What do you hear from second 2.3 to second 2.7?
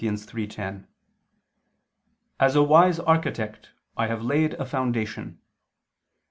"As a